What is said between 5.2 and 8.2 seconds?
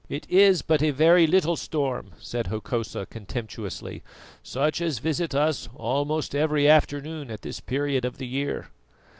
us almost every afternoon at this period of